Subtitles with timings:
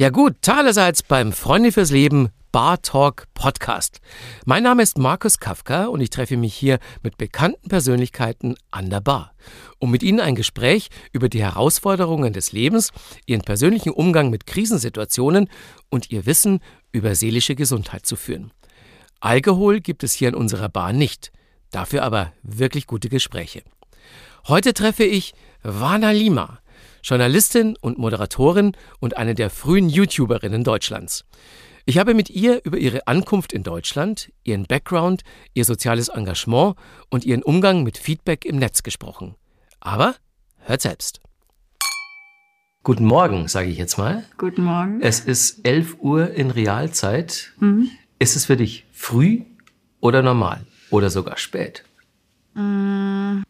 [0.00, 4.00] Ja gut, Thalerseits beim Freunde fürs Leben Bar Talk Podcast.
[4.46, 9.02] Mein Name ist Markus Kafka und ich treffe mich hier mit bekannten Persönlichkeiten an der
[9.02, 9.34] Bar,
[9.78, 12.92] um mit ihnen ein Gespräch über die Herausforderungen des Lebens,
[13.26, 15.50] ihren persönlichen Umgang mit Krisensituationen
[15.90, 16.60] und ihr Wissen
[16.92, 18.52] über seelische Gesundheit zu führen.
[19.20, 21.30] Alkohol gibt es hier in unserer Bar nicht,
[21.72, 23.64] dafür aber wirklich gute Gespräche.
[24.48, 26.60] Heute treffe ich Vana Lima.
[27.02, 31.24] Journalistin und Moderatorin und eine der frühen YouTuberinnen Deutschlands.
[31.86, 35.22] Ich habe mit ihr über ihre Ankunft in Deutschland, ihren Background,
[35.54, 36.76] ihr soziales Engagement
[37.08, 39.34] und ihren Umgang mit Feedback im Netz gesprochen.
[39.80, 40.14] Aber
[40.58, 41.20] hört selbst.
[42.82, 44.24] Guten Morgen, sage ich jetzt mal.
[44.38, 45.02] Guten Morgen.
[45.02, 47.52] Es ist 11 Uhr in Realzeit.
[47.58, 47.90] Mhm.
[48.18, 49.42] Ist es für dich früh
[50.00, 51.84] oder normal oder sogar spät?
[52.54, 53.42] Mm,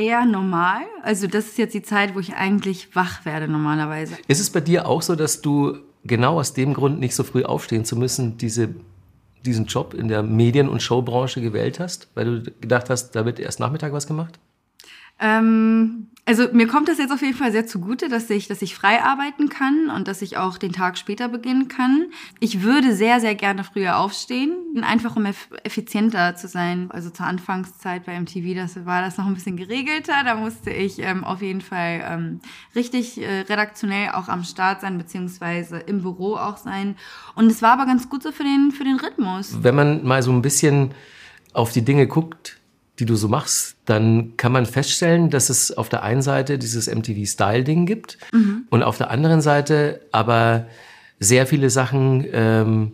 [0.00, 0.82] eher normal.
[1.02, 4.16] Also das ist jetzt die Zeit, wo ich eigentlich wach werde normalerweise.
[4.26, 7.44] Ist es bei dir auch so, dass du genau aus dem Grund nicht so früh
[7.44, 8.74] aufstehen zu müssen, diese,
[9.44, 13.38] diesen Job in der Medien- und Showbranche gewählt hast, weil du gedacht hast, da wird
[13.38, 14.38] erst Nachmittag was gemacht?
[15.20, 18.76] Ähm, also mir kommt das jetzt auf jeden Fall sehr zugute, dass ich, dass ich
[18.76, 22.06] frei arbeiten kann und dass ich auch den Tag später beginnen kann.
[22.38, 25.26] Ich würde sehr, sehr gerne früher aufstehen, einfach um
[25.64, 26.88] effizienter zu sein.
[26.92, 30.22] Also zur Anfangszeit bei MTV, das war das noch ein bisschen geregelter.
[30.24, 32.40] Da musste ich ähm, auf jeden Fall ähm,
[32.76, 36.94] richtig äh, redaktionell auch am Start sein, beziehungsweise im Büro auch sein.
[37.34, 39.58] Und es war aber ganz gut so für den, für den Rhythmus.
[39.62, 40.92] Wenn man mal so ein bisschen
[41.54, 42.59] auf die Dinge guckt,
[43.00, 46.86] die du so machst, dann kann man feststellen, dass es auf der einen Seite dieses
[46.86, 48.66] MTV-Style-Ding gibt mhm.
[48.68, 50.66] und auf der anderen Seite aber
[51.18, 52.92] sehr viele Sachen, ähm,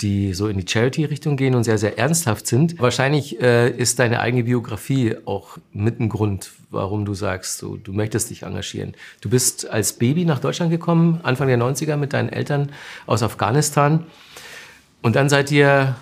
[0.00, 2.78] die so in die Charity-Richtung gehen und sehr, sehr ernsthaft sind.
[2.78, 7.92] Wahrscheinlich äh, ist deine eigene Biografie auch mit ein Grund, warum du sagst, so, du
[7.92, 8.94] möchtest dich engagieren.
[9.20, 12.72] Du bist als Baby nach Deutschland gekommen, Anfang der 90er mit deinen Eltern
[13.06, 14.04] aus Afghanistan.
[15.00, 15.96] Und dann seid ihr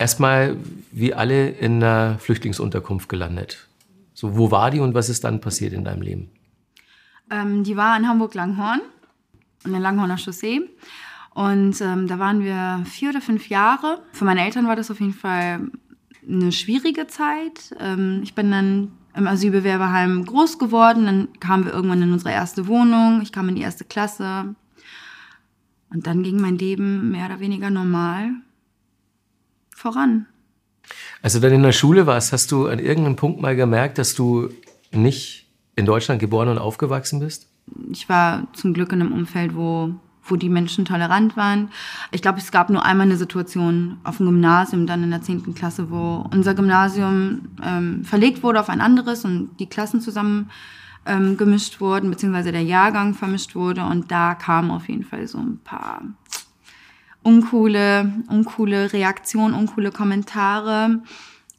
[0.00, 0.56] erstmal
[0.90, 3.68] wie alle in einer Flüchtlingsunterkunft gelandet.
[4.14, 6.30] So, wo war die und was ist dann passiert in deinem Leben?
[7.30, 8.80] Ähm, die war in Hamburg-Langhorn,
[9.64, 10.62] an der Langhorner Chaussee.
[11.32, 14.02] Und ähm, da waren wir vier oder fünf Jahre.
[14.12, 15.70] Für meine Eltern war das auf jeden Fall
[16.28, 17.74] eine schwierige Zeit.
[17.78, 21.04] Ähm, ich bin dann im Asylbewerberheim groß geworden.
[21.06, 23.20] Dann kamen wir irgendwann in unsere erste Wohnung.
[23.22, 24.54] Ich kam in die erste Klasse.
[25.90, 28.32] Und dann ging mein Leben mehr oder weniger normal
[29.80, 30.26] voran.
[31.22, 34.14] Als du dann in der Schule warst, hast du an irgendeinem Punkt mal gemerkt, dass
[34.14, 34.48] du
[34.92, 35.46] nicht
[35.76, 37.48] in Deutschland geboren und aufgewachsen bist?
[37.92, 41.70] Ich war zum Glück in einem Umfeld, wo, wo die Menschen tolerant waren.
[42.10, 45.54] Ich glaube, es gab nur einmal eine Situation auf dem Gymnasium, dann in der 10.
[45.54, 50.50] Klasse, wo unser Gymnasium ähm, verlegt wurde auf ein anderes und die Klassen zusammen
[51.06, 53.84] ähm, gemischt wurden, beziehungsweise der Jahrgang vermischt wurde.
[53.84, 56.02] Und da kamen auf jeden Fall so ein paar
[57.22, 61.02] uncoole, uncoole Reaktionen, uncoole Kommentare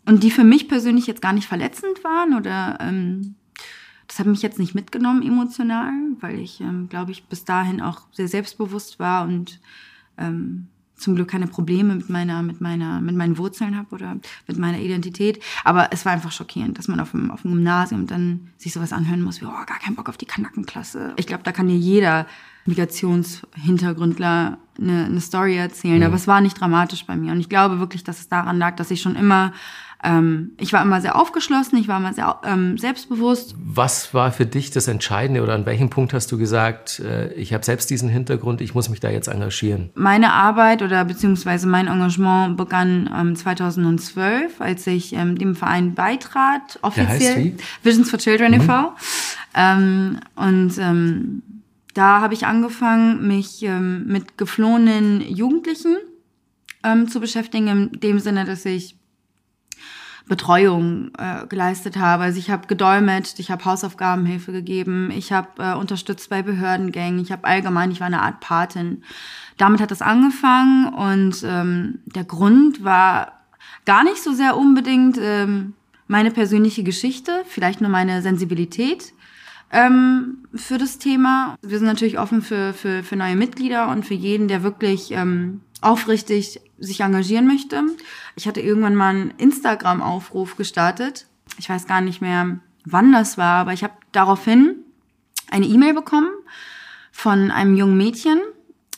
[0.06, 3.36] und die für mich persönlich jetzt gar nicht verletzend waren oder ähm,
[4.08, 8.02] das hat mich jetzt nicht mitgenommen emotional, weil ich, ähm, glaube ich, bis dahin auch
[8.12, 9.62] sehr selbstbewusst war und
[10.18, 10.68] ähm,
[10.98, 14.18] zum Glück keine Probleme mit meiner, mit meiner, mit meinen Wurzeln habe oder
[14.48, 15.42] mit meiner Identität.
[15.64, 18.94] Aber es war einfach schockierend, dass man auf dem, auf dem Gymnasium dann sich sowas
[18.94, 21.14] anhören muss wie, oh, gar keinen Bock auf die Kanackenklasse.
[21.16, 22.28] Ich glaube, da kann dir jeder
[22.66, 26.00] Migrationshintergründler eine, eine Story erzählen.
[26.00, 26.06] Mhm.
[26.06, 27.32] Aber es war nicht dramatisch bei mir.
[27.32, 29.54] Und ich glaube wirklich, dass es daran lag, dass ich schon immer,
[30.04, 33.56] ähm, ich war immer sehr aufgeschlossen, ich war immer sehr ähm, selbstbewusst.
[33.58, 37.54] Was war für dich das Entscheidende oder an welchem Punkt hast du gesagt, äh, ich
[37.54, 39.92] habe selbst diesen Hintergrund, ich muss mich da jetzt engagieren?
[39.94, 46.80] Meine Arbeit oder beziehungsweise mein Engagement begann ähm, 2012, als ich ähm, dem Verein beitrat,
[46.82, 47.56] offiziell.
[47.84, 48.62] Visions for Children mhm.
[48.62, 48.94] e.V.
[49.54, 51.44] Ähm, und ähm,
[51.94, 55.98] da habe ich angefangen, mich ähm, mit geflohenen Jugendlichen
[56.84, 58.96] ähm, zu beschäftigen, in dem Sinne, dass ich
[60.28, 62.24] Betreuung äh, geleistet habe.
[62.24, 67.32] Also ich habe gedolmetscht, ich habe Hausaufgabenhilfe gegeben, ich habe äh, unterstützt bei Behördengängen, ich
[67.32, 69.04] habe allgemein, ich war eine Art Patin.
[69.58, 73.42] Damit hat das angefangen und ähm, der Grund war
[73.86, 75.74] gar nicht so sehr unbedingt ähm,
[76.08, 79.14] meine persönliche Geschichte, vielleicht nur meine Sensibilität
[79.72, 81.56] ähm, für das Thema.
[81.62, 85.62] Wir sind natürlich offen für, für, für neue Mitglieder und für jeden, der wirklich ähm,
[85.82, 87.84] aufrichtig sich engagieren möchte.
[88.36, 91.28] Ich hatte irgendwann mal einen Instagram-Aufruf gestartet.
[91.58, 94.76] Ich weiß gar nicht mehr, wann das war, aber ich habe daraufhin
[95.50, 96.30] eine E-Mail bekommen
[97.12, 98.40] von einem jungen Mädchen,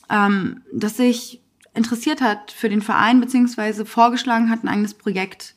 [0.10, 1.42] ähm, das sich
[1.74, 5.56] interessiert hat für den Verein, beziehungsweise vorgeschlagen hat, ein eigenes Projekt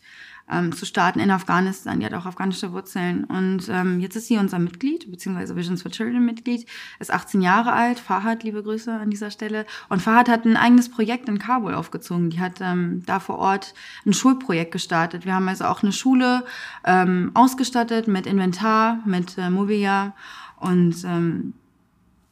[0.51, 1.99] ähm, zu starten in Afghanistan.
[1.99, 3.25] Die hat auch afghanische Wurzeln.
[3.25, 6.67] Und ähm, jetzt ist sie unser Mitglied, beziehungsweise Visions for Children Mitglied,
[7.01, 7.99] ist 18 Jahre alt.
[7.99, 9.67] Fahad, liebe Grüße an dieser Stelle.
[9.89, 12.31] Und Fahad hat ein eigenes Projekt in Kabul aufgezogen.
[12.31, 15.25] Die hat ähm, da vor Ort ein Schulprojekt gestartet.
[15.25, 16.45] Wir haben also auch eine Schule
[16.85, 20.15] ähm, ausgestattet mit Inventar, mit äh, Mobiliar.
[20.61, 21.55] Und ähm,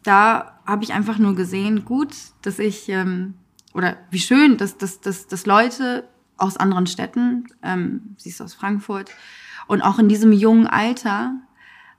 [0.05, 3.35] da habe ich einfach nur gesehen, gut, dass ich, ähm,
[3.73, 6.05] oder wie schön, dass, dass, dass, dass Leute
[6.37, 9.11] aus anderen Städten, ähm, sie ist aus Frankfurt,
[9.67, 11.35] und auch in diesem jungen Alter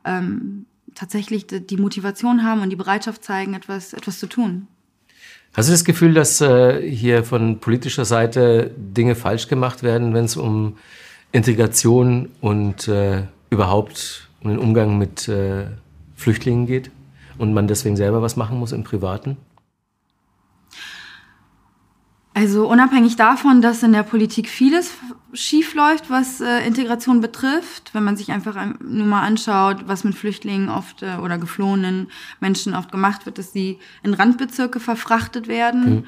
[0.03, 4.67] ähm, tatsächlich die, die Motivation haben und die Bereitschaft zeigen, etwas, etwas zu tun.
[5.53, 10.25] Hast du das Gefühl, dass äh, hier von politischer Seite Dinge falsch gemacht werden, wenn
[10.25, 10.77] es um
[11.31, 15.67] Integration und äh, überhaupt um den Umgang mit äh,
[16.15, 16.91] Flüchtlingen geht
[17.37, 19.37] und man deswegen selber was machen muss im Privaten?
[22.35, 24.91] Also unabhängig davon, dass in der Politik vieles
[25.31, 30.15] schief läuft, was äh, Integration betrifft, wenn man sich einfach nur mal anschaut, was mit
[30.15, 32.07] Flüchtlingen oft äh, oder geflohenen
[32.41, 35.89] Menschen oft gemacht wird, dass sie in Randbezirke verfrachtet werden.
[35.89, 36.05] Mhm.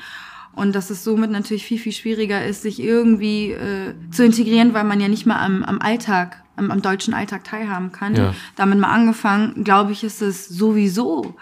[0.51, 4.83] Und dass es somit natürlich viel, viel schwieriger ist, sich irgendwie äh, zu integrieren, weil
[4.83, 8.15] man ja nicht mal am, am Alltag, am, am deutschen Alltag teilhaben kann.
[8.15, 8.33] Ja.
[8.57, 11.37] Damit mal angefangen, glaube ich, ist es sowieso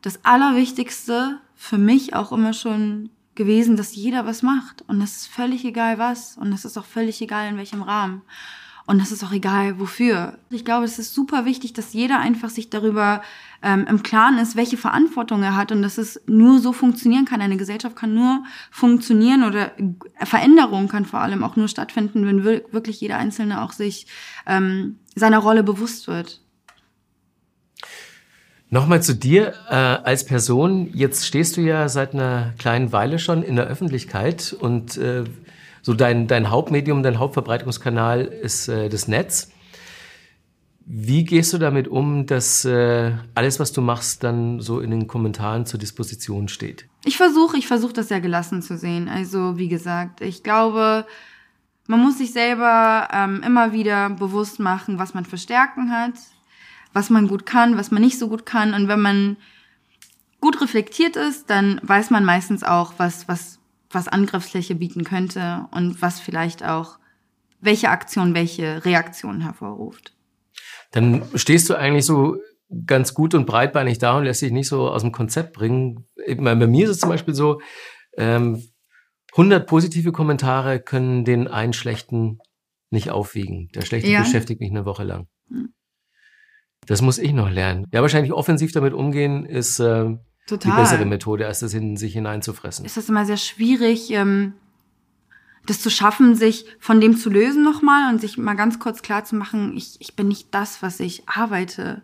[0.00, 3.10] das Allerwichtigste für mich auch immer schon
[3.40, 4.84] gewesen, dass jeder was macht.
[4.86, 6.36] Und das ist völlig egal was.
[6.36, 8.20] Und das ist auch völlig egal in welchem Rahmen.
[8.86, 10.38] Und das ist auch egal wofür.
[10.50, 13.22] Ich glaube, es ist super wichtig, dass jeder einfach sich darüber
[13.62, 17.40] ähm, im Klaren ist, welche Verantwortung er hat und dass es nur so funktionieren kann.
[17.40, 19.72] Eine Gesellschaft kann nur funktionieren oder
[20.22, 24.06] Veränderung kann vor allem auch nur stattfinden, wenn wirklich jeder Einzelne auch sich
[24.46, 26.42] ähm, seiner Rolle bewusst wird.
[28.72, 30.90] Nochmal zu dir äh, als Person.
[30.94, 35.24] Jetzt stehst du ja seit einer kleinen Weile schon in der Öffentlichkeit und äh,
[35.82, 39.50] so dein, dein Hauptmedium, dein Hauptverbreitungskanal ist äh, das Netz.
[40.86, 45.08] Wie gehst du damit um, dass äh, alles, was du machst, dann so in den
[45.08, 46.86] Kommentaren zur Disposition steht?
[47.04, 49.08] Ich versuche, ich versuche das sehr gelassen zu sehen.
[49.08, 51.06] Also wie gesagt, ich glaube,
[51.88, 56.14] man muss sich selber ähm, immer wieder bewusst machen, was man für Stärken hat,
[56.92, 58.74] was man gut kann, was man nicht so gut kann.
[58.74, 59.36] Und wenn man
[60.40, 63.58] gut reflektiert ist, dann weiß man meistens auch, was, was,
[63.90, 66.98] was Angriffsfläche bieten könnte und was vielleicht auch,
[67.60, 70.14] welche Aktion welche Reaktion hervorruft.
[70.92, 72.38] Dann stehst du eigentlich so
[72.86, 76.06] ganz gut und breitbeinig da und lässt dich nicht so aus dem Konzept bringen.
[76.38, 77.60] Bei mir ist es zum Beispiel so,
[78.16, 78.62] ähm,
[79.32, 82.38] 100 positive Kommentare können den einen schlechten
[82.90, 83.68] nicht aufwiegen.
[83.74, 84.20] Der schlechte ja.
[84.22, 85.28] beschäftigt mich eine Woche lang.
[86.86, 87.86] Das muss ich noch lernen.
[87.92, 90.16] Ja, wahrscheinlich offensiv damit umgehen ist äh,
[90.48, 92.84] die bessere Methode, als das in sich hineinzufressen.
[92.84, 94.54] Ist das immer sehr schwierig, ähm,
[95.66, 99.24] das zu schaffen, sich von dem zu lösen nochmal und sich mal ganz kurz klar
[99.24, 102.02] zu machen, ich, ich bin nicht das, was ich arbeite.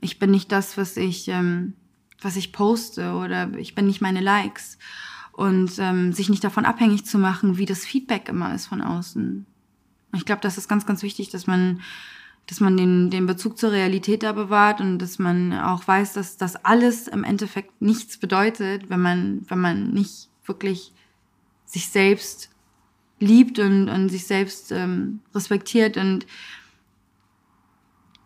[0.00, 1.74] Ich bin nicht das, was ich, ähm,
[2.20, 4.78] was ich poste oder ich bin nicht meine Likes.
[5.32, 9.46] Und ähm, sich nicht davon abhängig zu machen, wie das Feedback immer ist von außen.
[10.14, 11.80] Ich glaube, das ist ganz, ganz wichtig, dass man
[12.50, 16.36] dass man den, den Bezug zur Realität da bewahrt und dass man auch weiß, dass
[16.36, 20.92] das alles im Endeffekt nichts bedeutet, wenn man, wenn man nicht wirklich
[21.64, 22.50] sich selbst
[23.20, 26.26] liebt und, und sich selbst ähm, respektiert und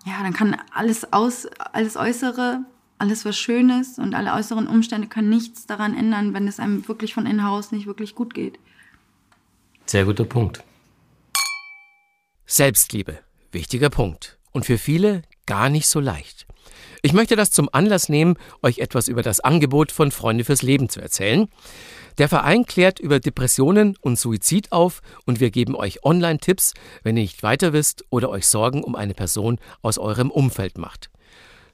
[0.06, 2.64] ja, dann kann alles aus, alles Äußere,
[2.96, 7.12] alles was Schönes und alle äußeren Umstände können nichts daran ändern, wenn es einem wirklich
[7.12, 8.58] von innen heraus nicht wirklich gut geht.
[9.84, 10.64] Sehr guter Punkt.
[12.46, 13.18] Selbstliebe.
[13.54, 14.38] Wichtiger Punkt.
[14.52, 16.46] Und für viele gar nicht so leicht.
[17.02, 20.88] Ich möchte das zum Anlass nehmen, euch etwas über das Angebot von Freunde fürs Leben
[20.88, 21.48] zu erzählen.
[22.18, 27.22] Der Verein klärt über Depressionen und Suizid auf und wir geben euch Online-Tipps, wenn ihr
[27.22, 31.10] nicht weiter wisst oder euch Sorgen um eine Person aus eurem Umfeld macht.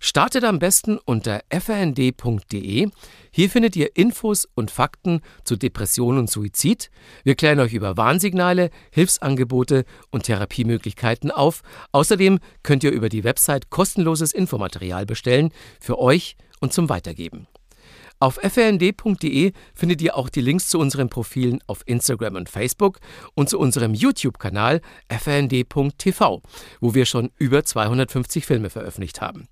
[0.02, 2.88] Startet am besten unter frnd.de.
[3.30, 6.90] Hier findet ihr Infos und Fakten zu Depression und Suizid.
[7.22, 11.60] Wir klären euch über Warnsignale, Hilfsangebote und Therapiemöglichkeiten auf.
[11.92, 17.46] Außerdem könnt ihr über die Website kostenloses Infomaterial bestellen für euch und zum Weitergeben.
[18.22, 23.00] Auf frnd.de findet ihr auch die Links zu unseren Profilen auf Instagram und Facebook
[23.34, 26.42] und zu unserem YouTube-Kanal frnd.tv,
[26.82, 29.48] wo wir schon über 250 Filme veröffentlicht haben.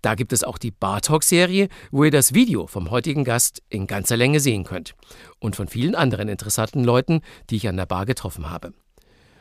[0.00, 3.86] Da gibt es auch die Bar Talk-Serie, wo ihr das Video vom heutigen Gast in
[3.86, 4.94] ganzer Länge sehen könnt.
[5.38, 8.72] Und von vielen anderen interessanten Leuten, die ich an der Bar getroffen habe.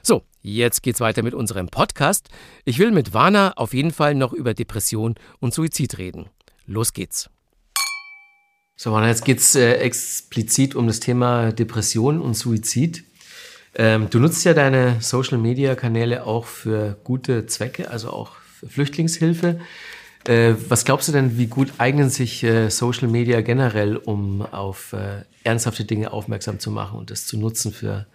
[0.03, 2.27] So, jetzt geht's weiter mit unserem Podcast.
[2.65, 6.27] Ich will mit Vana auf jeden Fall noch über Depression und Suizid reden.
[6.65, 7.29] Los geht's.
[8.79, 13.03] So, und jetzt geht es äh, explizit um das Thema Depression und Suizid.
[13.74, 19.60] Ähm, du nutzt ja deine Social-Media-Kanäle auch für gute Zwecke, also auch für Flüchtlingshilfe.
[20.27, 24.93] Äh, was glaubst du denn, wie gut eignen sich äh, Social Media generell, um auf
[24.93, 28.05] äh, ernsthafte Dinge aufmerksam zu machen und das zu nutzen für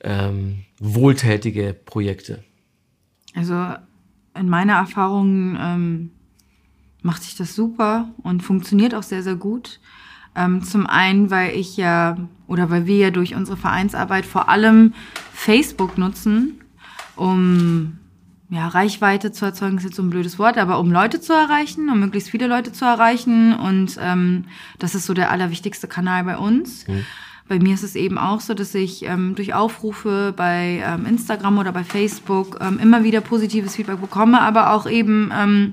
[0.00, 2.44] ähm, wohltätige Projekte?
[3.34, 3.74] Also
[4.38, 6.10] in meiner Erfahrung ähm,
[7.02, 9.80] macht sich das super und funktioniert auch sehr, sehr gut.
[10.34, 14.92] Ähm, zum einen, weil ich ja oder weil wir ja durch unsere Vereinsarbeit vor allem
[15.32, 16.60] Facebook nutzen,
[17.16, 17.98] um
[18.48, 21.88] ja, Reichweite zu erzeugen, ist jetzt so ein blödes Wort, aber um Leute zu erreichen,
[21.90, 23.54] um möglichst viele Leute zu erreichen.
[23.54, 24.44] Und ähm,
[24.78, 26.86] das ist so der allerwichtigste Kanal bei uns.
[26.86, 27.04] Mhm.
[27.48, 31.58] Bei mir ist es eben auch so, dass ich ähm, durch Aufrufe bei ähm, Instagram
[31.58, 35.72] oder bei Facebook ähm, immer wieder positives Feedback bekomme, aber auch eben ähm,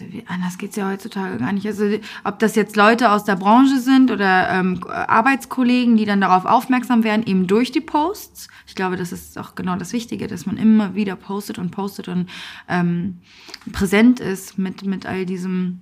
[0.00, 1.66] also wie, anders geht's ja heutzutage gar nicht.
[1.66, 1.84] Also
[2.24, 7.04] ob das jetzt Leute aus der Branche sind oder ähm, Arbeitskollegen, die dann darauf aufmerksam
[7.04, 8.48] werden, eben durch die Posts.
[8.66, 12.08] Ich glaube, das ist auch genau das Wichtige, dass man immer wieder postet und postet
[12.08, 12.28] und
[12.68, 13.18] ähm,
[13.72, 15.80] präsent ist mit, mit all diesem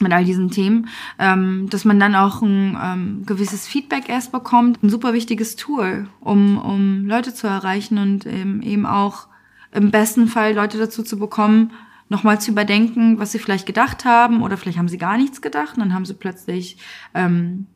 [0.00, 0.88] mit all diesen Themen,
[1.20, 4.82] ähm, dass man dann auch ein ähm, gewisses Feedback erst bekommt.
[4.82, 9.28] Ein super wichtiges Tool, um, um Leute zu erreichen und ähm, eben auch
[9.70, 11.70] im besten Fall Leute dazu zu bekommen,
[12.14, 15.76] nochmal zu überdenken, was sie vielleicht gedacht haben oder vielleicht haben sie gar nichts gedacht
[15.76, 16.76] und dann haben sie plötzlich
[17.12, 17.66] ähm,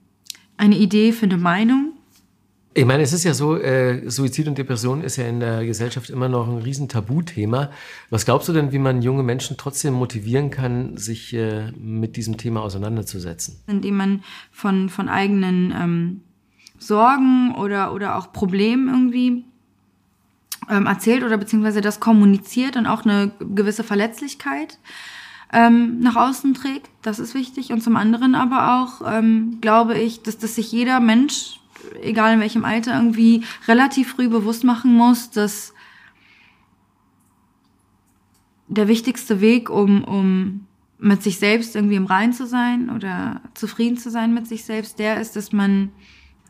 [0.56, 1.94] eine Idee für eine Meinung.
[2.74, 6.10] Ich meine, es ist ja so, äh, Suizid und Depression ist ja in der Gesellschaft
[6.10, 7.72] immer noch ein riesen Tabuthema.
[8.10, 12.36] Was glaubst du denn, wie man junge Menschen trotzdem motivieren kann, sich äh, mit diesem
[12.36, 13.60] Thema auseinanderzusetzen?
[13.66, 16.20] Indem man von, von eigenen ähm,
[16.78, 19.44] Sorgen oder, oder auch Problemen irgendwie
[20.68, 24.78] ähm, erzählt oder beziehungsweise das kommuniziert und auch eine gewisse Verletzlichkeit
[25.52, 26.90] ähm, nach außen trägt.
[27.02, 27.72] Das ist wichtig.
[27.72, 31.60] Und zum anderen aber auch ähm, glaube ich, dass, dass sich jeder Mensch,
[32.02, 35.72] egal in welchem Alter, irgendwie relativ früh bewusst machen muss, dass
[38.68, 40.66] der wichtigste Weg, um, um
[40.98, 44.98] mit sich selbst irgendwie im Rein zu sein oder zufrieden zu sein mit sich selbst,
[44.98, 45.90] der ist, dass man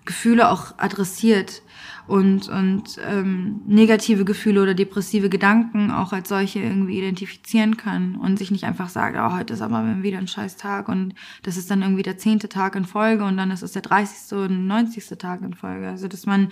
[0.04, 1.62] Gefühle auch adressiert
[2.08, 8.38] und, und ähm, negative Gefühle oder depressive Gedanken auch als solche irgendwie identifizieren kann und
[8.38, 11.70] sich nicht einfach sagt, oh, heute ist aber wieder ein scheiß Tag und das ist
[11.70, 15.18] dann irgendwie der zehnte Tag in Folge und dann ist es der dreißigste und neunzigste
[15.18, 15.88] Tag in Folge.
[15.88, 16.48] Also dass man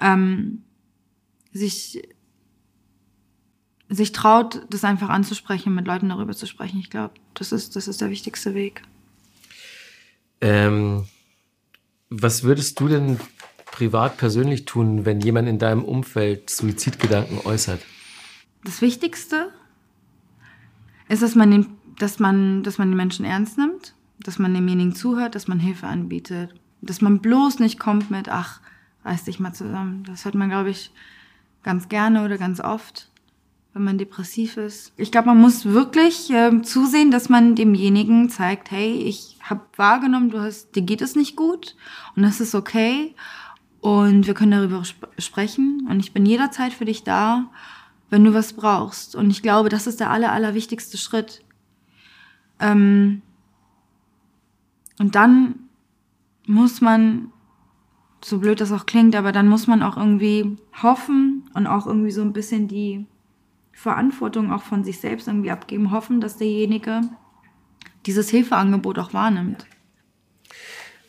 [0.00, 0.62] ähm,
[1.52, 2.02] sich
[3.88, 6.80] sich traut, das einfach anzusprechen, mit Leuten darüber zu sprechen.
[6.80, 8.82] Ich glaube, das ist, das ist der wichtigste Weg.
[10.40, 11.06] Ähm,
[12.08, 13.20] was würdest du denn
[13.76, 17.82] privat persönlich tun, wenn jemand in deinem Umfeld Suizidgedanken äußert?
[18.64, 19.52] Das Wichtigste
[21.10, 21.66] ist, dass man den,
[21.98, 25.86] dass man, dass man den Menschen ernst nimmt, dass man demjenigen zuhört, dass man Hilfe
[25.88, 28.60] anbietet, dass man bloß nicht kommt mit, ach,
[29.04, 30.04] reiß dich mal zusammen.
[30.04, 30.90] Das hört man, glaube ich,
[31.62, 33.10] ganz gerne oder ganz oft,
[33.74, 34.94] wenn man depressiv ist.
[34.96, 40.30] Ich glaube, man muss wirklich äh, zusehen, dass man demjenigen zeigt, hey, ich habe wahrgenommen,
[40.30, 41.76] du hast, dir geht es nicht gut
[42.16, 43.14] und das ist okay
[43.86, 45.86] und wir können darüber sp sprechen.
[45.88, 47.44] Und ich bin jederzeit für dich da,
[48.10, 49.14] wenn du was brauchst.
[49.14, 51.44] Und ich glaube, das ist der aller, aller wichtigste Schritt.
[52.58, 53.22] Ähm
[54.98, 55.68] und dann
[56.48, 57.30] muss man,
[58.24, 62.10] so blöd das auch klingt, aber dann muss man auch irgendwie hoffen und auch irgendwie
[62.10, 63.06] so ein bisschen die
[63.70, 67.02] Verantwortung auch von sich selbst irgendwie abgeben, hoffen, dass derjenige
[68.04, 69.64] dieses Hilfeangebot auch wahrnimmt.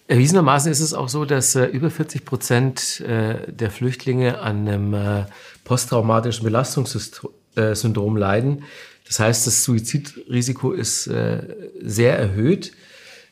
[0.08, 4.94] Erwiesenermaßen ist es auch so, dass äh, über 40 Prozent äh, der Flüchtlinge an einem
[4.94, 5.26] äh,
[5.66, 8.64] posttraumatischen Belastungssyndrom leiden.
[9.06, 12.72] Das heißt, das Suizidrisiko ist äh, sehr erhöht.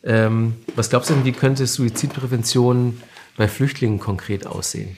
[0.03, 3.01] Ähm, was glaubst du denn, wie könnte Suizidprävention
[3.38, 4.98] bei Flüchtlingen konkret aussehen?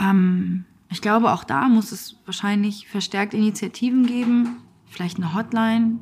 [0.00, 4.56] Ähm, ich glaube, auch da muss es wahrscheinlich verstärkt Initiativen geben,
[4.88, 6.00] vielleicht eine Hotline,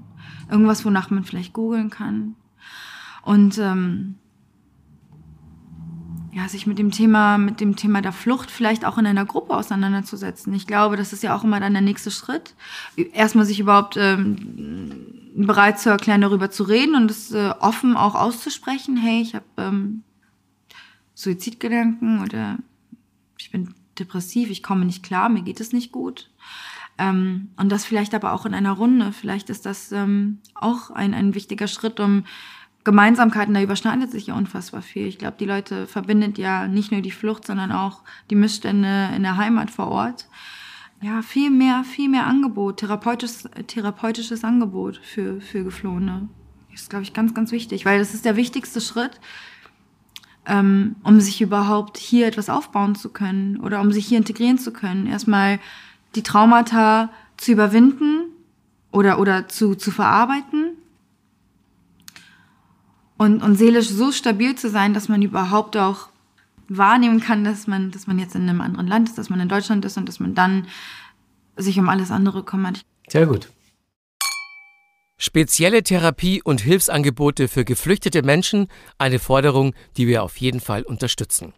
[0.50, 2.34] irgendwas, wonach man vielleicht googeln kann
[3.22, 4.16] und ähm,
[6.32, 9.54] ja, sich mit dem Thema, mit dem Thema der Flucht vielleicht auch in einer Gruppe
[9.54, 10.54] auseinanderzusetzen.
[10.54, 12.54] Ich glaube, das ist ja auch immer dann der nächste Schritt.
[13.12, 18.14] Erstmal sich überhaupt ähm, bereit zu erklären, darüber zu reden und es äh, offen auch
[18.14, 18.96] auszusprechen.
[18.96, 20.02] Hey, ich habe ähm,
[21.14, 22.58] Suizidgedanken oder
[23.38, 26.30] ich bin depressiv, ich komme nicht klar, mir geht es nicht gut.
[26.96, 29.12] Ähm, und das vielleicht aber auch in einer Runde.
[29.12, 32.24] Vielleicht ist das ähm, auch ein, ein wichtiger Schritt, um
[32.84, 35.06] Gemeinsamkeiten, da überschneidet sich ja unfassbar viel.
[35.06, 39.22] Ich glaube, die Leute verbindet ja nicht nur die Flucht, sondern auch die Missstände in
[39.22, 40.26] der Heimat vor Ort.
[41.00, 46.28] Ja, viel mehr, viel mehr Angebot, therapeutisches, therapeutisches Angebot für, für Geflohene.
[46.70, 49.20] Das ist, glaube ich, ganz, ganz wichtig, weil das ist der wichtigste Schritt,
[50.46, 54.72] ähm, um sich überhaupt hier etwas aufbauen zu können oder um sich hier integrieren zu
[54.72, 55.06] können.
[55.06, 55.60] Erstmal
[56.14, 58.24] die Traumata zu überwinden
[58.90, 60.61] oder, oder zu, zu verarbeiten
[63.22, 66.08] und, und seelisch so stabil zu sein, dass man überhaupt auch
[66.68, 69.48] wahrnehmen kann, dass man, dass man jetzt in einem anderen Land ist, dass man in
[69.48, 70.66] Deutschland ist und dass man dann
[71.56, 72.84] sich um alles andere kümmert.
[73.08, 73.48] Sehr gut.
[75.18, 78.66] Spezielle Therapie und Hilfsangebote für geflüchtete Menschen,
[78.98, 81.52] eine Forderung, die wir auf jeden Fall unterstützen.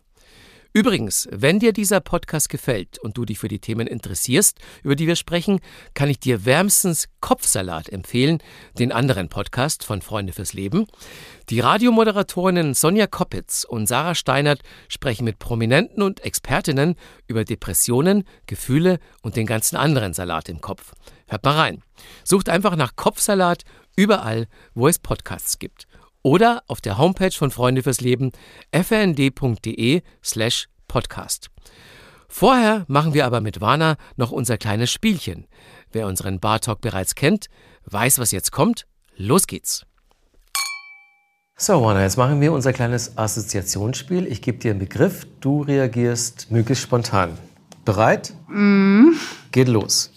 [0.77, 5.07] Übrigens, wenn dir dieser Podcast gefällt und du dich für die Themen interessierst, über die
[5.07, 5.61] wir sprechen,
[5.95, 8.39] kann ich dir wärmstens Kopfsalat empfehlen,
[8.77, 10.89] den anderen Podcast von Freunde fürs Leben.
[11.49, 16.97] Die Radiomoderatorinnen Sonja Koppitz und Sarah Steinert sprechen mit Prominenten und Expertinnen
[17.29, 20.93] über Depressionen, Gefühle und den ganzen anderen Salat im Kopf.
[21.29, 21.85] Hört mal rein.
[22.25, 23.63] Sucht einfach nach Kopfsalat
[23.95, 25.87] überall, wo es Podcasts gibt
[26.25, 28.33] oder auf der Homepage von Freunde fürs Leben
[28.73, 31.51] fnd.de slash podcast.
[32.29, 35.47] Vorher machen wir aber mit Wana noch unser kleines Spielchen.
[35.93, 37.47] Wer unseren Bartalk bereits kennt,
[37.85, 38.87] weiß, was jetzt kommt.
[39.17, 39.87] Los geht's.
[41.57, 44.27] So, Wana, jetzt machen wir unser kleines Assoziationsspiel.
[44.27, 47.39] Ich gebe dir einen Begriff, du reagierst möglichst spontan.
[47.85, 48.33] Bereit?
[48.49, 49.11] Mm.
[49.53, 50.11] Geht los.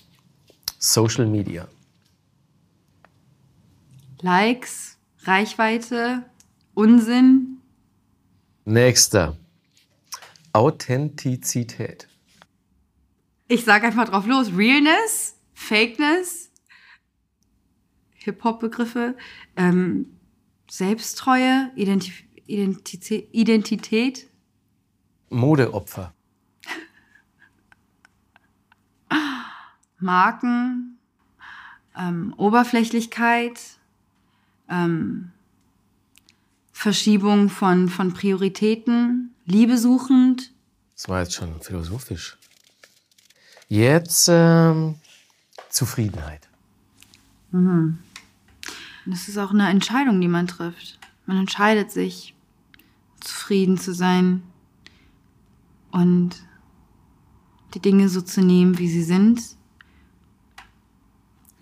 [0.79, 1.67] Social Media.
[4.21, 4.96] Likes.
[5.27, 6.23] Reichweite,
[6.73, 7.57] Unsinn.
[8.65, 9.37] Nächster.
[10.53, 12.07] Authentizität.
[13.47, 14.55] Ich sage einfach drauf los.
[14.55, 16.49] Realness, Fakeness,
[18.15, 19.15] Hip-Hop-Begriffe,
[19.55, 20.17] ähm,
[20.69, 24.29] Selbsttreue, Identif Identität, Identität.
[25.29, 26.13] Modeopfer.
[29.99, 30.99] Marken,
[31.97, 33.76] ähm, Oberflächlichkeit,
[34.69, 35.31] ähm,
[36.71, 40.51] Verschiebung von, von Prioritäten, liebesuchend.
[40.95, 42.37] Das war jetzt schon philosophisch.
[43.67, 44.95] Jetzt ähm,
[45.69, 46.47] Zufriedenheit.
[47.51, 47.99] Mhm.
[49.05, 50.99] Das ist auch eine Entscheidung, die man trifft.
[51.25, 52.35] Man entscheidet sich,
[53.21, 54.43] zufrieden zu sein
[55.91, 56.35] und
[57.73, 59.41] die Dinge so zu nehmen, wie sie sind.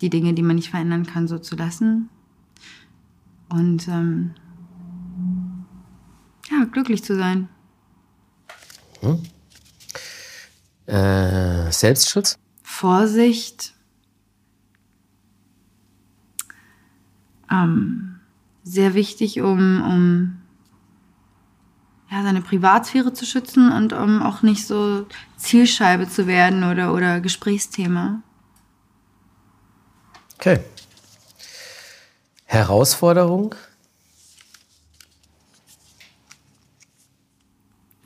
[0.00, 2.08] Die Dinge, die man nicht verändern kann, so zu lassen.
[3.48, 4.34] Und ähm,
[6.50, 7.48] ja, glücklich zu sein.
[9.00, 9.22] Hm.
[10.86, 12.36] Äh, Selbstschutz?
[12.62, 13.74] Vorsicht.
[17.50, 18.20] Ähm,
[18.62, 20.38] sehr wichtig, um, um
[22.10, 25.06] ja, seine Privatsphäre zu schützen und um auch nicht so
[25.36, 28.22] Zielscheibe zu werden oder, oder Gesprächsthema.
[30.34, 30.60] Okay.
[32.46, 33.54] Herausforderung?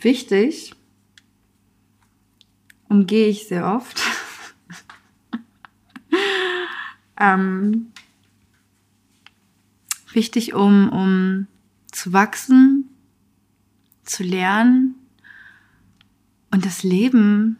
[0.00, 0.74] Wichtig.
[2.88, 4.00] Umgehe ich sehr oft.
[7.20, 7.92] ähm,
[10.12, 11.46] wichtig, um, um
[11.92, 12.88] zu wachsen,
[14.04, 14.94] zu lernen
[16.50, 17.58] und das Leben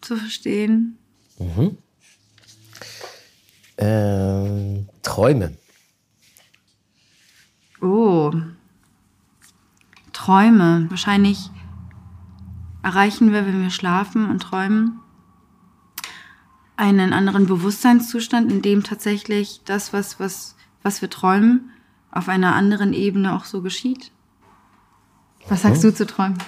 [0.00, 0.96] zu verstehen.
[1.38, 1.76] Mhm.
[3.76, 5.56] Ähm, Träume.
[7.80, 8.32] Oh.
[10.12, 10.86] Träume.
[10.90, 11.50] Wahrscheinlich
[12.82, 15.00] erreichen wir, wenn wir schlafen und träumen,
[16.76, 21.70] einen anderen Bewusstseinszustand, in dem tatsächlich das, was, was, was wir träumen,
[22.10, 24.10] auf einer anderen Ebene auch so geschieht.
[25.48, 25.88] Was sagst mhm.
[25.88, 26.38] du zu Träumen?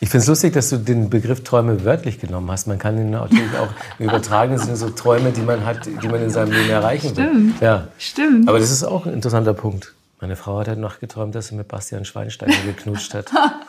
[0.00, 2.66] Ich finde es lustig, dass du den Begriff Träume wörtlich genommen hast.
[2.66, 6.22] Man kann ihn natürlich auch im übertragenen Sinne so Träume, die man hat, die man
[6.22, 7.18] in seinem Leben erreichen Stimmt.
[7.18, 7.40] will.
[7.40, 7.60] Stimmt.
[7.60, 7.88] Ja.
[7.98, 8.48] Stimmt.
[8.48, 9.95] Aber das ist auch ein interessanter Punkt.
[10.20, 13.32] Meine Frau hat halt noch geträumt, dass sie mit Bastian Schweinsteiger geknutscht hat.
[13.32, 13.60] da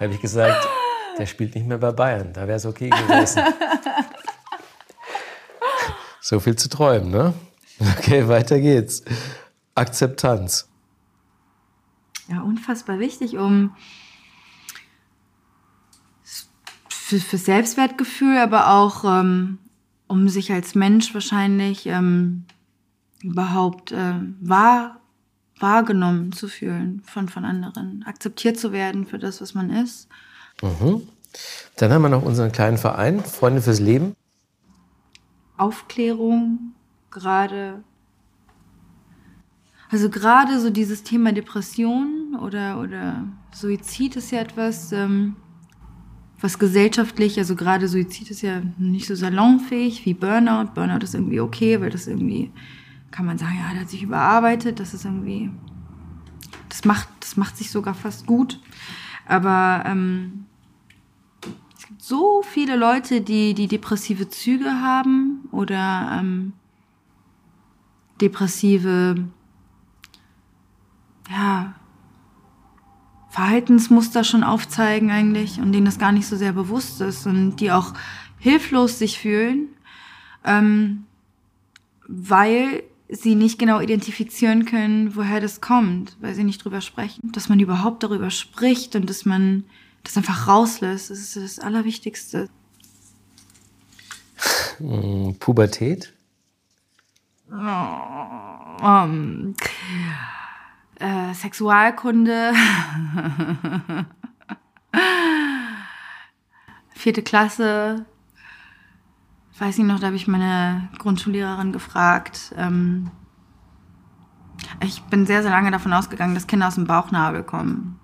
[0.00, 0.66] habe ich gesagt,
[1.18, 2.32] der spielt nicht mehr bei Bayern.
[2.32, 3.42] Da wäre es okay gewesen.
[6.20, 7.34] so viel zu träumen, ne?
[7.98, 9.02] Okay, weiter geht's.
[9.74, 10.68] Akzeptanz.
[12.28, 13.74] Ja, unfassbar wichtig, um
[16.88, 19.58] für, für Selbstwertgefühl, aber auch ähm,
[20.06, 22.46] um sich als Mensch wahrscheinlich ähm,
[23.22, 25.00] überhaupt äh, wahr,
[25.58, 30.08] wahrgenommen zu fühlen von, von anderen, akzeptiert zu werden für das, was man ist.
[30.62, 31.02] Mhm.
[31.76, 34.14] Dann haben wir noch unseren kleinen Verein, Freunde fürs Leben.
[35.56, 36.74] Aufklärung,
[37.10, 37.84] gerade.
[39.90, 45.36] Also gerade so dieses Thema Depression oder, oder Suizid ist ja etwas, ähm,
[46.40, 50.72] was gesellschaftlich, also gerade Suizid ist ja nicht so salonfähig wie Burnout.
[50.74, 52.50] Burnout ist irgendwie okay, weil das irgendwie
[53.12, 55.50] kann man sagen, ja, der hat sich überarbeitet, das ist irgendwie,
[56.68, 58.58] das macht, das macht sich sogar fast gut.
[59.26, 60.46] Aber ähm,
[61.76, 66.54] es gibt so viele Leute, die, die depressive Züge haben oder ähm,
[68.20, 69.28] depressive
[71.30, 71.74] ja,
[73.28, 77.70] Verhaltensmuster schon aufzeigen eigentlich und denen das gar nicht so sehr bewusst ist und die
[77.70, 77.94] auch
[78.38, 79.68] hilflos sich fühlen,
[80.44, 81.04] ähm,
[82.06, 87.30] weil sie nicht genau identifizieren können, woher das kommt, weil sie nicht drüber sprechen.
[87.32, 89.64] Dass man überhaupt darüber spricht und dass man
[90.02, 92.48] das einfach rauslässt, das ist das Allerwichtigste.
[94.78, 96.14] Hm, Pubertät?
[97.50, 97.54] Oh,
[98.82, 99.54] um,
[100.98, 102.54] äh, Sexualkunde.
[106.94, 108.06] Vierte Klasse,
[109.62, 112.52] weiß ich noch, da habe ich meine Grundschullehrerin gefragt.
[112.58, 113.10] Ähm,
[114.84, 118.00] ich bin sehr, sehr lange davon ausgegangen, dass Kinder aus dem Bauchnabel kommen.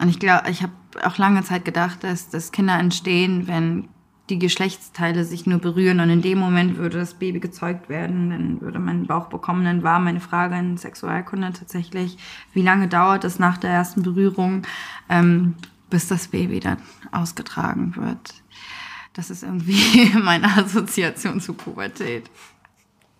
[0.00, 0.72] Und ich glaube, ich habe
[1.04, 3.88] auch lange Zeit gedacht, dass, dass Kinder entstehen, wenn
[4.30, 8.60] die Geschlechtsteile sich nur berühren und in dem Moment würde das Baby gezeugt werden, dann
[8.60, 9.64] würde man Bauch bekommen.
[9.64, 12.16] Dann war meine Frage in Sexualkunde tatsächlich,
[12.52, 14.62] wie lange dauert es nach der ersten Berührung,
[15.08, 15.54] ähm,
[15.90, 16.78] bis das Baby dann
[17.10, 18.43] ausgetragen wird.
[19.14, 22.30] Das ist irgendwie meine Assoziation zu Pubertät.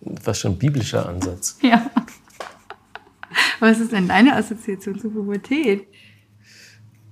[0.01, 1.57] Was schon ein biblischer Ansatz.
[1.61, 1.89] Ja.
[3.59, 5.87] Was ist denn deine Assoziation zu Pubertät?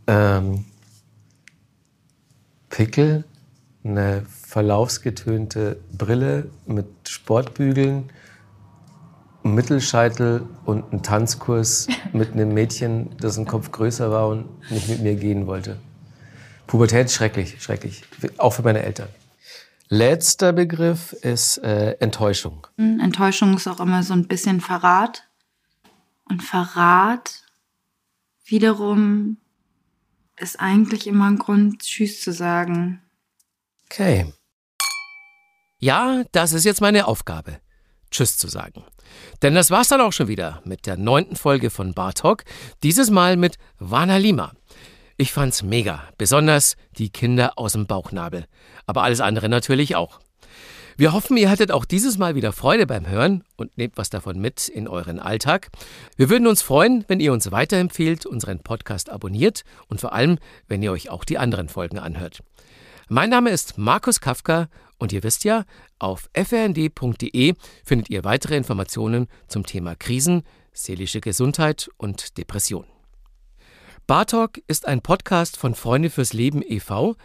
[0.07, 0.65] Ähm,
[2.69, 3.23] Pickel,
[3.83, 8.11] eine verlaufsgetönte Brille mit Sportbügeln,
[9.43, 15.15] Mittelscheitel und einen Tanzkurs mit einem Mädchen, dessen Kopf größer war und nicht mit mir
[15.15, 15.77] gehen wollte.
[16.67, 18.03] Pubertät schrecklich, schrecklich.
[18.37, 19.09] Auch für meine Eltern.
[19.89, 22.65] Letzter Begriff ist äh, Enttäuschung.
[22.77, 25.27] Hm, Enttäuschung ist auch immer so ein bisschen Verrat.
[26.25, 27.43] Und Verrat
[28.45, 29.37] wiederum
[30.37, 33.01] ist eigentlich immer ein Grund, Tschüss zu sagen.
[33.85, 34.33] Okay.
[35.79, 37.59] Ja, das ist jetzt meine Aufgabe.
[38.09, 38.83] Tschüss zu sagen.
[39.41, 42.45] Denn das war's dann auch schon wieder mit der neunten Folge von Bar Talk.
[42.81, 44.53] Dieses Mal mit Wana Lima.
[45.15, 48.45] Ich fand's mega, besonders die Kinder aus dem Bauchnabel,
[48.87, 50.19] aber alles andere natürlich auch.
[50.97, 54.39] Wir hoffen, ihr hattet auch dieses Mal wieder Freude beim Hören und nehmt was davon
[54.39, 55.69] mit in euren Alltag.
[56.17, 60.81] Wir würden uns freuen, wenn ihr uns weiterempfehlt, unseren Podcast abonniert und vor allem, wenn
[60.81, 62.41] ihr euch auch die anderen Folgen anhört.
[63.07, 65.65] Mein Name ist Markus Kafka und ihr wisst ja,
[65.99, 72.92] auf frnd.de findet ihr weitere Informationen zum Thema Krisen, seelische Gesundheit und Depression.
[74.05, 77.15] Bartalk ist ein Podcast von Freunde fürs Leben e.V.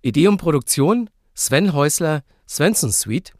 [0.00, 3.34] Idee und Produktion Sven Häusler, Svensson Suite.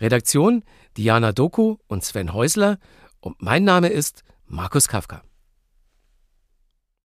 [0.00, 0.62] Redaktion
[0.96, 2.78] Diana Doku und Sven Häusler.
[3.18, 5.22] Und mein Name ist Markus Kafka.